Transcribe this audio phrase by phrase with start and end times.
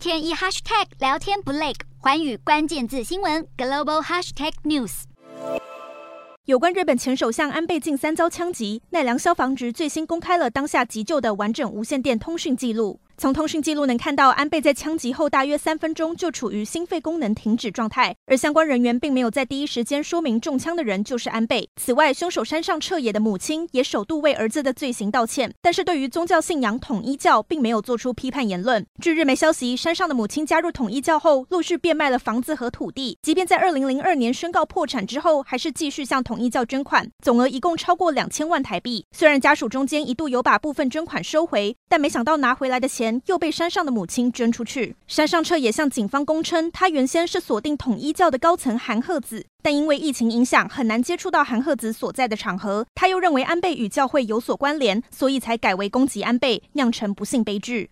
[0.00, 5.02] 天一 hashtag 聊天不累，环宇关键字新闻 global hashtag news。
[6.46, 12.98] 有关日本前首相安倍晋三遭枪击，奈良消防局最新公开了当下急救的完整无线电通讯记录。
[13.20, 21.68] 从通讯记录能看到，安倍在枪击后大约三分钟就处于心肺功能停止状态，而相关人员并没有在第一时间说明中枪的人就是安倍。
[21.76, 28.86] 此外，凶手山上彻也的母亲也首度为儿子的罪行道歉，但是对于宗教信仰统一教并没有做出批判言论。
[29.02, 39.04] 据日媒消息，山上的母亲加入统一教后，陆续变卖了房子和土地，即便在二零零二年宣告破产之后，还是继续向统一教捐款，总额一共超过两千万台币。
[39.14, 43.09] 虽然家属中间一度有把部分捐款收回，但没想到拿回来的钱。
[43.26, 44.94] 又被山上的母亲捐出去。
[45.06, 52.86] 山上彻也向警方供称，他原先是锁定统一教的高层韩鹤子，但因为疫情影响，很难接触到韩鹤子所在的场合。
[52.94, 57.88] 他又认为安倍与教会有所关联，所以才改为攻击安倍，酿成不幸悲剧。